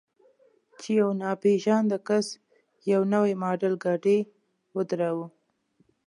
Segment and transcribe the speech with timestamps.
[0.79, 2.27] چې یو ناپېژانده کس
[2.91, 4.19] یو نوی ماډل ګاډی
[4.75, 5.27] ودراوه.